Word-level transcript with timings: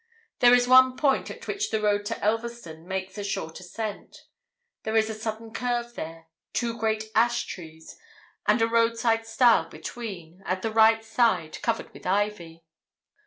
There 0.39 0.55
is 0.55 0.67
one 0.67 0.97
point 0.97 1.29
at 1.29 1.45
which 1.45 1.69
the 1.69 1.79
road 1.79 2.07
to 2.07 2.15
Elverston 2.25 2.87
makes 2.87 3.19
a 3.19 3.23
short 3.23 3.59
ascent: 3.59 4.25
there 4.81 4.97
is 4.97 5.11
a 5.11 5.13
sudden 5.13 5.53
curve 5.53 5.93
there, 5.93 6.27
two 6.53 6.75
great 6.75 7.11
ash 7.13 7.45
trees, 7.45 7.97
with 8.47 8.63
a 8.63 8.67
roadside 8.67 9.27
stile 9.27 9.69
between, 9.69 10.41
at 10.43 10.63
the 10.63 10.71
right 10.73 11.05
side, 11.05 11.61
covered 11.61 11.93
with 11.93 12.07
ivy. 12.07 12.63